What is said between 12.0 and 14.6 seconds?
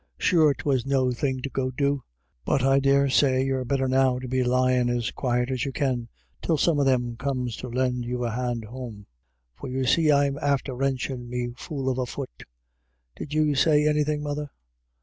fut.— Did you say anythin', mother